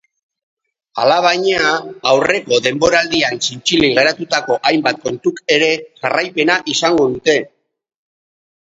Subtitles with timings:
[1.03, 1.73] Alabaina,
[2.13, 5.71] aurreko denboraldian zintzilik geratutako hainbat kontuk ere
[6.03, 7.39] jarraipena izango dute.